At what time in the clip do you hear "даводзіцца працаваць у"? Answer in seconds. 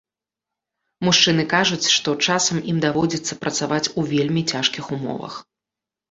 2.85-4.05